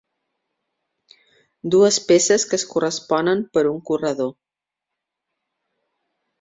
Dues 1.75 1.99
peces 2.09 2.47
que 2.53 2.59
es 2.61 2.65
corresponen 2.73 3.45
per 3.59 3.65
un 3.75 3.79
corredor. 3.93 4.35